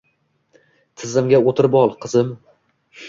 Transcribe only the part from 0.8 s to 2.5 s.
Tizzamga o‘tirib ol, qizim.